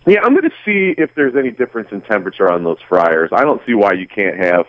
[0.07, 3.31] Yeah, I'm going to see if there's any difference in temperature on those fryers.
[3.33, 4.67] I don't see why you can't have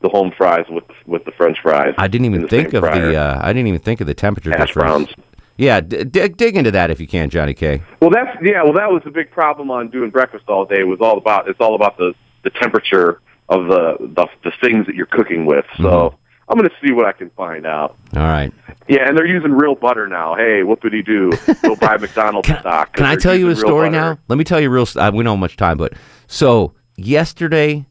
[0.00, 1.94] the home fries with with the French fries.
[1.98, 3.10] I didn't even think of fryer.
[3.12, 3.16] the.
[3.16, 5.06] Uh, I didn't even think of the temperature Hash difference.
[5.12, 5.26] browns.
[5.56, 7.82] Yeah, d- dig dig into that if you can, Johnny K.
[8.00, 8.62] Well, that's yeah.
[8.62, 10.78] Well, that was the big problem on doing breakfast all day.
[10.80, 14.86] It was all about it's all about the the temperature of the the, the things
[14.86, 15.66] that you're cooking with.
[15.78, 16.16] So Mm-hmm.
[16.48, 17.96] I'm going to see what I can find out.
[18.16, 18.52] All right.
[18.88, 20.34] Yeah, and they're using real butter now.
[20.34, 21.30] Hey, whoopity doo!
[21.62, 22.92] Go buy McDonald's stock.
[22.92, 24.14] 'cause Can I tell you a story butter.
[24.14, 24.18] now?
[24.28, 24.86] Let me tell you real.
[24.96, 25.92] Uh, we don't have much time, but
[26.26, 27.86] so yesterday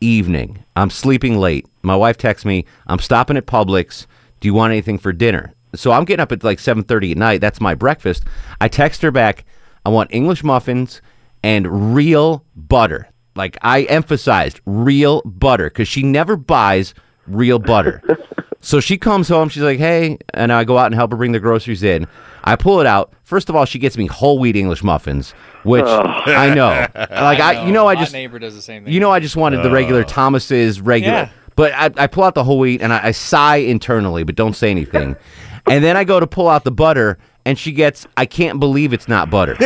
[0.00, 1.66] evening, I'm sleeping late.
[1.82, 4.06] My wife texts me, "I'm stopping at Publix.
[4.40, 7.40] Do you want anything for dinner?" So I'm getting up at like 7:30 at night.
[7.40, 8.24] That's my breakfast.
[8.60, 9.44] I text her back,
[9.86, 11.00] "I want English muffins
[11.44, 16.92] and real butter." Like I emphasized, real butter because she never buys
[17.26, 18.02] real butter.
[18.62, 19.48] So she comes home.
[19.48, 22.06] She's like, "Hey," and I go out and help her bring the groceries in.
[22.44, 23.10] I pull it out.
[23.22, 25.30] First of all, she gets me whole wheat English muffins,
[25.62, 26.02] which Oh.
[26.26, 26.86] I know.
[27.10, 28.92] Like I, you know, I My just neighbor does the same thing.
[28.92, 30.04] you know, I just wanted the regular.
[30.04, 31.14] Thomas's regular.
[31.14, 31.28] Yeah.
[31.56, 34.54] But I, I pull out the whole wheat and I, I sigh internally, but don't
[34.54, 35.16] say anything.
[35.66, 38.92] and then I go to pull out the butter, and she gets, I can't believe
[38.92, 39.56] it's not butter.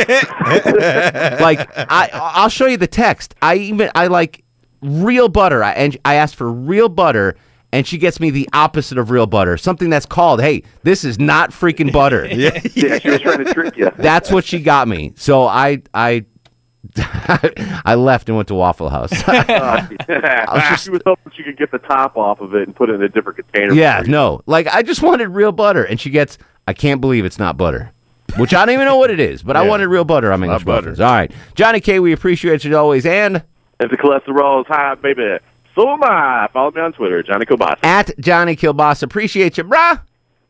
[1.41, 3.35] like I, I'll show you the text.
[3.43, 4.44] I even I like
[4.85, 7.37] real butter, I, and I asked for real butter.
[7.73, 11.19] And she gets me the opposite of real butter, something that's called, "Hey, this is
[11.19, 13.91] not freaking butter." yeah, yeah, she was trying to trick you.
[13.97, 15.13] That's what she got me.
[15.17, 16.25] So I I
[17.85, 19.11] I left and went to Waffle House.
[19.27, 22.95] Uh, she was hoping she could get the top off of it and put it
[22.95, 23.73] in a different container.
[23.73, 24.41] yeah, no.
[24.47, 27.91] Like I just wanted real butter and she gets I can't believe it's not butter.
[28.37, 30.65] Which I don't even know what it is, but I wanted real butter on English
[30.65, 30.89] butter.
[30.89, 31.01] muffins.
[31.01, 31.33] All right.
[31.55, 33.43] Johnny K, we appreciate you as always and
[33.81, 35.39] If the cholesterol is high, baby,
[35.75, 36.49] So am I.
[36.53, 37.79] Follow me on Twitter, Johnny Kilbasa.
[37.83, 39.03] At Johnny Kilbasa.
[39.05, 40.01] Appreciate you, bruh.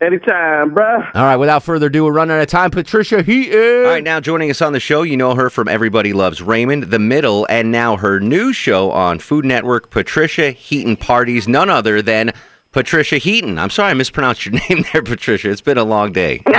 [0.01, 1.11] Anytime, bruh.
[1.15, 2.71] All right, without further ado, we're running out of time.
[2.71, 3.85] Patricia Heaton.
[3.87, 6.85] All right, now joining us on the show, you know her from Everybody Loves Raymond,
[6.85, 12.03] The Middle, and now her new show on Food Network, Patricia Heaton Parties, none other
[12.03, 12.33] than
[12.73, 13.59] Patricia Heaton.
[13.59, 15.49] I'm sorry I mispronounced your name there, Patricia.
[15.49, 16.43] It's been a long day.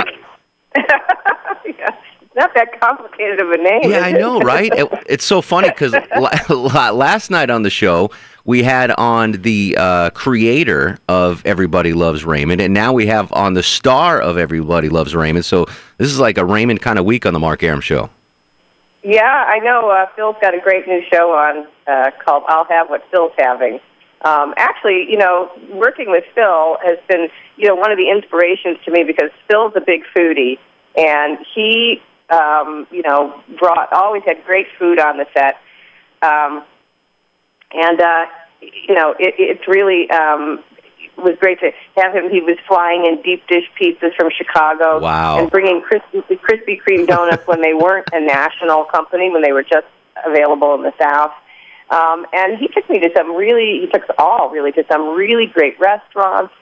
[2.36, 3.90] Not that complicated of a name.
[3.90, 4.70] Yeah, I know, right?
[4.72, 5.94] It, it's so funny because
[6.50, 8.10] last night on the show
[8.44, 13.54] we had on the uh, creator of Everybody Loves Raymond, and now we have on
[13.54, 15.44] the star of Everybody Loves Raymond.
[15.46, 15.64] So
[15.96, 18.10] this is like a Raymond kind of week on the Mark Arum Show.
[19.02, 19.90] Yeah, I know.
[19.90, 23.80] Uh, Phil's got a great new show on uh, called "I'll Have What Phil's Having."
[24.22, 28.78] Um, actually, you know, working with Phil has been, you know, one of the inspirations
[28.84, 30.58] to me because Phil's a big foodie,
[30.96, 35.56] and he, um, you know, brought always had great food on the set,
[36.22, 36.64] um,
[37.72, 38.26] and uh,
[38.60, 40.62] you know, it, it's really um,
[41.16, 42.30] was great to have him.
[42.30, 45.38] He was flying in deep dish pizzas from Chicago, Wow.
[45.38, 49.62] and bringing Krispy, Krispy Kreme donuts when they weren't a national company, when they were
[49.62, 49.86] just
[50.26, 51.32] available in the South.
[51.90, 55.14] Um, and he took me to some really, he took us all really to some
[55.14, 56.52] really great restaurants,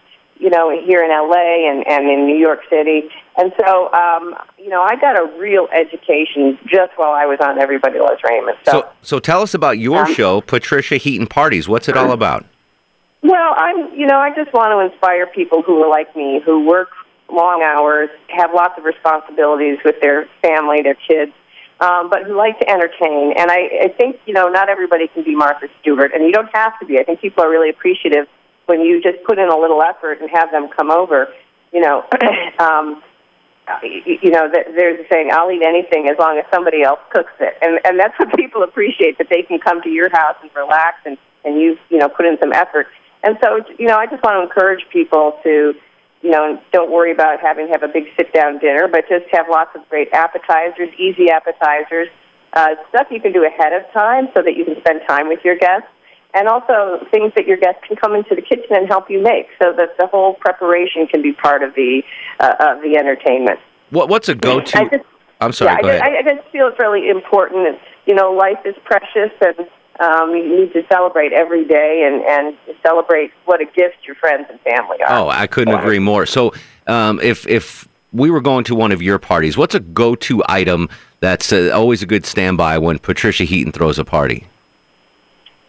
[0.45, 3.09] you know, here in LA and, and in New York City.
[3.39, 7.59] And so, um, you know, I got a real education just while I was on
[7.59, 8.59] Everybody Loves Raymond.
[8.67, 11.67] So, So, so tell us about your Um, show, Patricia Heaton Parties.
[11.67, 12.45] What's it all about?
[13.23, 16.67] Well, I'm, you know, I just want to inspire people who are like me, who
[16.67, 16.91] work
[17.33, 21.33] long hours, have lots of responsibilities with their family, their kids,
[21.81, 23.33] um, but who like to entertain.
[23.39, 26.55] And I, I think, you know, not everybody can be Martha Stewart, and you don't
[26.55, 26.99] have to be.
[26.99, 28.27] I think people are really appreciative
[28.67, 31.29] when you just put in a little effort and have them come over.
[31.73, 32.05] You know,
[32.59, 33.03] um,
[33.83, 37.33] you know, th- there's a saying, "I'll eat anything as long as somebody else cooks
[37.41, 40.51] it," and and that's what people appreciate that they can come to your house and
[40.55, 42.87] relax and and you you know put in some effort.
[43.23, 45.75] And so you know, I just want to encourage people to
[46.23, 49.47] you know don't worry about having have a big sit down dinner, but just have
[49.49, 52.09] lots of great appetizers, easy appetizers,
[52.53, 55.41] uh, stuff you can do ahead of time so that you can spend time with
[55.45, 55.89] your guests.
[56.37, 59.47] And also things that your guests can come into the kitchen and help you make,
[59.63, 62.03] so that the whole preparation can be part of the
[62.41, 63.61] uh, of the entertainment.
[63.91, 64.79] What What's a go-to?
[64.79, 65.05] I just-
[65.41, 65.73] I'm sorry.
[65.73, 66.03] yeah, go I, ahead.
[66.03, 67.69] just, I, I just feel it's really important.
[67.69, 69.69] And, you know, life is precious, and
[70.01, 74.47] um, you need to celebrate every day and and celebrate what a gift your friends
[74.51, 75.19] and family are.
[75.19, 76.27] Oh, I couldn't agree more.
[76.27, 76.53] So,
[76.87, 80.89] um, if if we were going to one of your parties, what's a go-to item
[81.21, 84.47] that's uh, always a good standby when Patricia Heaton throws a party?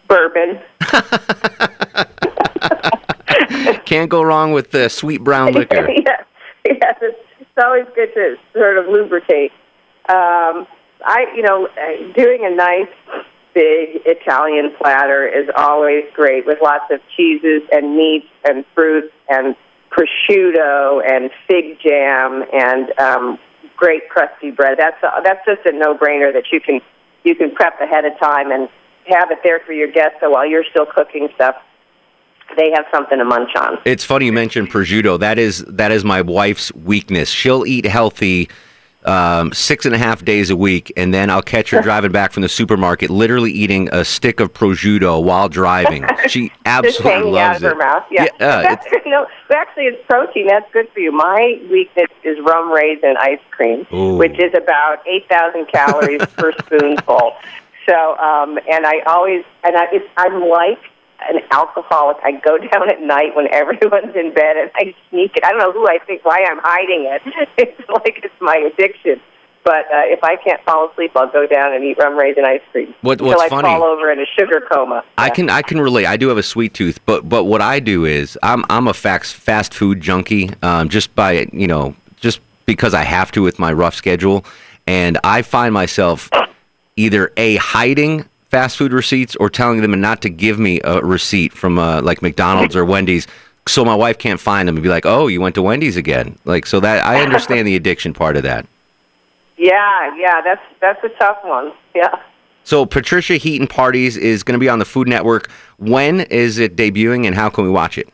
[0.08, 0.60] Bourbon.
[3.84, 5.88] Can't go wrong with the sweet brown liquor.
[5.90, 6.24] yes,
[6.64, 9.52] yes, it's, it's always good to sort of lubricate.
[10.08, 10.66] Um,
[11.04, 11.68] I, you know,
[12.14, 12.88] doing a nice
[13.54, 19.56] big Italian platter is always great with lots of cheeses and meats and fruits and
[19.90, 23.38] prosciutto and fig jam and um,
[23.76, 24.78] great crusty bread.
[24.78, 26.80] That's a, that's just a no-brainer that you can
[27.24, 28.68] you can prep ahead of time and
[29.08, 30.18] have it there for your guests.
[30.20, 31.56] So while you're still cooking stuff,
[32.56, 33.78] they have something to munch on.
[33.84, 35.18] It's funny you mentioned prosciutto.
[35.18, 37.28] That is that is my wife's weakness.
[37.28, 38.48] She'll eat healthy
[39.06, 42.32] um, six and a half days a week, and then I'll catch her driving back
[42.32, 46.04] from the supermarket, literally eating a stick of prosciutto while driving.
[46.28, 47.76] She absolutely loves it.
[47.78, 50.48] Yeah, Yeah, uh, that's you know, actually, it's protein.
[50.48, 51.12] That's good for you.
[51.12, 54.16] My weakness is rum raisin ice cream, Ooh.
[54.16, 57.36] which is about eight thousand calories per spoonful.
[57.88, 60.78] So, um, and I always, and I, it's, I'm like
[61.28, 62.16] an alcoholic.
[62.24, 65.44] I go down at night when everyone's in bed, and I sneak it.
[65.44, 67.22] I don't know who I think why I'm hiding it.
[67.58, 69.20] It's like it's my addiction.
[69.64, 72.60] But uh, if I can't fall asleep, I'll go down and eat rum raisin ice
[72.70, 75.02] cream What- until I funny- fall over in a sugar coma.
[75.18, 76.06] I can I can relate.
[76.06, 78.94] I do have a sweet tooth, but but what I do is I'm I'm a
[78.94, 80.50] fast fast food junkie.
[80.62, 84.44] Um, just by you know just because I have to with my rough schedule,
[84.86, 86.30] and I find myself
[86.96, 91.52] either a hiding fast food receipts or telling them not to give me a receipt
[91.52, 93.26] from uh, like McDonald's or Wendy's.
[93.68, 96.38] So my wife can't find them and be like, "Oh, you went to Wendy's again."
[96.44, 98.66] Like, so that I understand the addiction part of that.
[99.56, 101.72] Yeah, yeah, that's that's a tough one.
[101.94, 102.20] Yeah.
[102.64, 105.50] So Patricia Heaton Parties is going to be on the Food Network.
[105.78, 108.12] When is it debuting, and how can we watch it?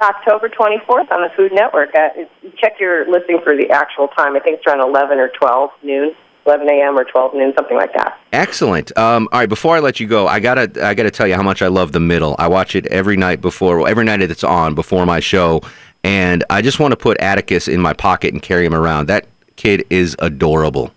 [0.00, 1.94] October 24th on the Food Network.
[1.94, 2.10] Uh,
[2.58, 4.36] check your listing for the actual time.
[4.36, 6.14] I think it's around 11 or 12 noon,
[6.46, 6.98] 11 a.m.
[6.98, 8.18] or 12 noon, something like that.
[8.32, 8.96] Excellent.
[8.98, 11.42] Um, all right, before I let you go, I gotta I gotta tell you how
[11.42, 12.36] much I love the middle.
[12.38, 15.62] I watch it every night before, well, every night that it's on before my show,
[16.02, 19.06] and I just want to put Atticus in my pocket and carry him around.
[19.06, 19.26] That
[19.56, 20.92] kid is adorable.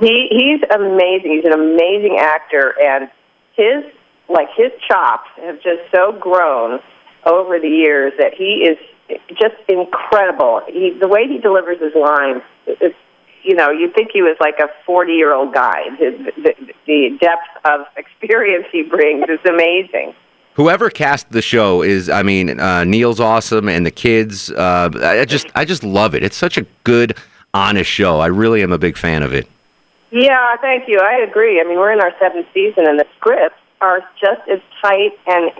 [0.00, 1.32] He he's amazing.
[1.32, 3.08] He's an amazing actor, and
[3.54, 3.84] his
[4.28, 6.80] like his chops have just so grown
[7.26, 8.78] over the years that he is
[9.38, 10.62] just incredible.
[10.66, 12.96] He the way he delivers his lines, it's
[13.42, 15.84] you know, you'd think he was like a 40 year old guy.
[15.98, 20.14] The, the, the depth of experience he brings is amazing.
[20.54, 24.50] Whoever cast the show is, I mean, uh, Neil's awesome, and the kids.
[24.50, 26.22] Uh, I just, I just love it.
[26.22, 27.16] It's such a good,
[27.54, 28.20] honest show.
[28.20, 29.48] I really am a big fan of it.
[30.10, 30.98] Yeah, thank you.
[30.98, 31.60] I agree.
[31.60, 35.52] I mean, we're in our seventh season, and the scripts are just as tight and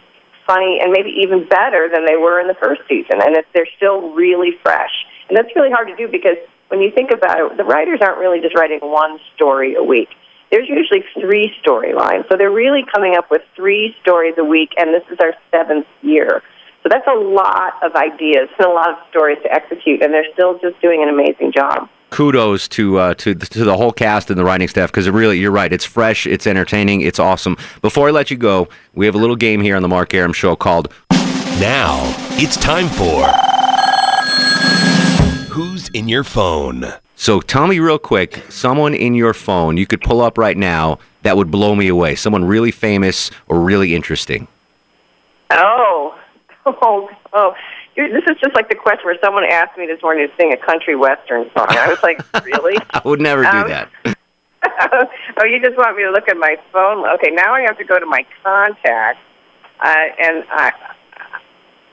[0.45, 3.23] funny, and maybe even better than they were in the first season.
[3.23, 6.37] And it's, they're still really fresh, and that's really hard to do because
[6.71, 10.09] when you think about it, the writers aren't really just writing one story a week.
[10.51, 14.95] There's usually three storylines, so they're really coming up with three stories a week, and
[14.95, 16.43] this is our seventh year.
[16.83, 20.33] So that's a lot of ideas and a lot of stories to execute, and they're
[20.33, 24.39] still just doing an amazing job kudos to uh, to to the whole cast and
[24.39, 28.09] the writing staff because it really you're right it's fresh it's entertaining it's awesome before
[28.09, 30.57] i let you go we have a little game here on the Mark Arum show
[30.57, 30.93] called
[31.61, 32.01] now
[32.33, 33.50] it's time for
[35.51, 36.85] who's in your phone
[37.17, 40.99] so tell me real quick someone in your phone you could pull up right now
[41.23, 44.47] that would blow me away someone really famous or really interesting
[45.51, 46.19] oh
[46.67, 47.55] oh oh
[47.97, 50.57] this is just like the question where someone asked me this morning to sing a
[50.57, 51.67] country western song.
[51.69, 52.79] I was like, really?
[52.91, 53.91] I would never do Um, that.
[55.39, 57.07] oh, you just want me to look at my phone?
[57.17, 59.21] Okay, now I have to go to my contacts,
[59.81, 60.73] uh, and I,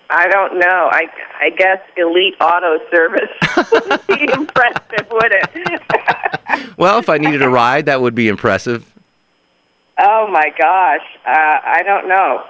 [0.10, 0.90] I don't know.
[0.92, 1.08] I,
[1.40, 3.30] I guess Elite Auto Service
[3.72, 5.82] would be impressive, would it?
[6.78, 8.94] well if i needed a ride that would be impressive
[9.98, 12.44] oh my gosh, uh, I don't know.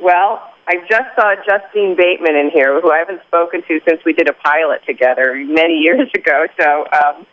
[0.00, 4.12] Well, I just saw Justine Bateman in here, who I haven't spoken to since we
[4.12, 6.46] did a pilot together many years ago.
[6.58, 7.26] So um,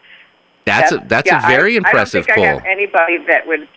[0.65, 3.17] that's a that's yeah, a very I, impressive I don't think pull I have anybody
[3.27, 3.67] that would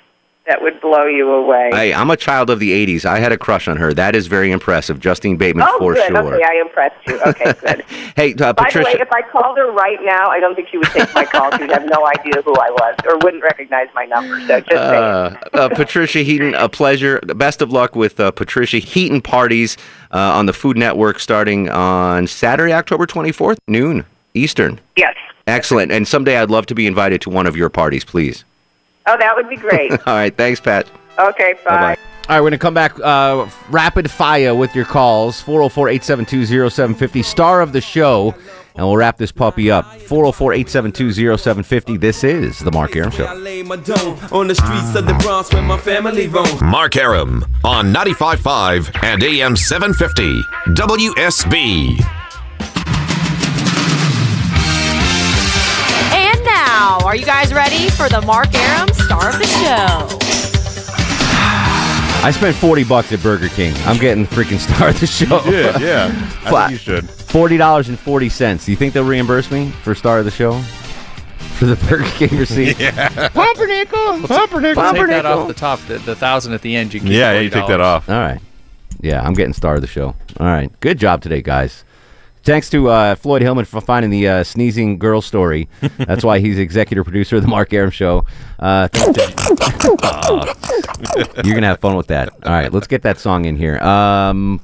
[0.47, 1.71] that would blow you away.
[1.73, 3.05] Hey, I'm a child of the 80s.
[3.05, 3.93] I had a crush on her.
[3.93, 4.99] That is very impressive.
[4.99, 6.09] Justine Bateman, oh, for good.
[6.09, 6.35] sure.
[6.35, 7.21] Okay, I impressed you.
[7.23, 7.85] Okay, good.
[8.17, 8.79] Hey, uh, By Patricia.
[8.79, 11.25] the way, if I called her right now, I don't think she would take my
[11.25, 11.57] call.
[11.59, 14.41] She'd have no idea who I was or wouldn't recognize my number.
[14.47, 14.73] So just.
[14.73, 17.21] Uh, uh, Patricia Heaton, a pleasure.
[17.21, 19.77] Best of luck with uh, Patricia Heaton parties
[20.11, 24.81] uh, on the Food Network starting on Saturday, October 24th, noon Eastern.
[24.97, 25.15] Yes.
[25.47, 25.93] Excellent.
[25.93, 28.45] And someday I'd love to be invited to one of your parties, please.
[29.13, 29.91] Oh, that would be great.
[30.07, 30.35] All right.
[30.37, 30.89] Thanks, Pat.
[31.19, 31.71] okay, bye.
[31.71, 31.97] Bye-bye.
[32.29, 36.71] All right, we're going to come back uh, rapid fire with your calls 404 872
[36.71, 38.33] 0750, star of the show,
[38.77, 39.85] and we'll wrap this puppy up.
[40.03, 41.97] 404 872 0750.
[41.97, 43.35] This is The Mark Arum Show.
[43.35, 46.61] lay my dome on the streets of the Bronx where my family roams.
[46.63, 50.43] Mark Arum on 95.5 and AM 750
[50.75, 51.99] WSB.
[56.13, 58.89] And now, are you guys ready for the Mark Arum
[59.21, 60.19] star of the show?
[62.23, 63.75] I spent 40 bucks at Burger King.
[63.85, 65.45] I'm getting the freaking star of the show.
[65.45, 66.07] You did, yeah.
[66.45, 67.05] I think you should.
[67.05, 68.65] $40.40.
[68.65, 70.59] Do you think they'll reimburse me for star of the show?
[71.59, 72.79] For the Burger King receipt?
[72.81, 73.29] Yeah.
[73.29, 74.27] Pumpernickel!
[74.27, 74.93] Pumpernickel!
[74.93, 76.95] Take that off the top, the, the thousand at the end.
[76.95, 78.09] You keep Yeah, yeah, you take that off.
[78.09, 78.41] All right.
[79.03, 80.15] Yeah, I'm getting star of the show.
[80.39, 80.71] All right.
[80.81, 81.85] Good job today, guys.
[82.43, 85.69] Thanks to uh, Floyd Hillman for finding the uh, sneezing girl story.
[85.99, 88.25] That's why he's executive producer of the Mark Arum Show.
[88.59, 90.57] Uh, to-
[91.45, 92.31] You're gonna have fun with that.
[92.45, 93.79] All right, let's get that song in here.
[93.79, 94.61] Um,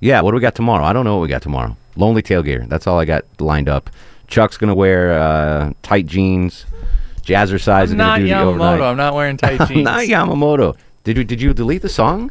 [0.00, 0.84] yeah, what do we got tomorrow?
[0.84, 1.76] I don't know what we got tomorrow.
[1.96, 2.68] Lonely tailgater.
[2.68, 3.88] That's all I got lined up.
[4.26, 6.66] Chuck's gonna wear uh, tight jeans.
[7.22, 8.90] Jazzercise is I'm gonna not do the Yamamoto.
[8.90, 9.84] I'm not wearing tight I'm jeans.
[9.84, 10.76] not Yamamoto.
[11.04, 12.30] Did you did you delete the song?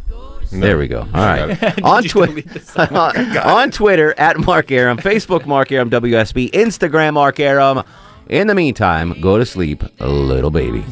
[0.52, 1.02] There we go.
[1.02, 1.82] All right.
[1.84, 2.88] On you Twitter, delete the song?
[2.92, 7.84] Oh on Twitter at Mark Arum, Facebook Mark Arum WSB, Instagram Mark Arum.
[8.30, 10.84] In the meantime, go to sleep, little baby.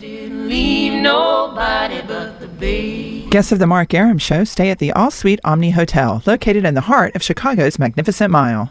[0.00, 3.26] Leave nobody but the baby.
[3.30, 6.74] Guests of the Mark Arum Show stay at the All Suite Omni Hotel, located in
[6.74, 8.70] the heart of Chicago's Magnificent Mile.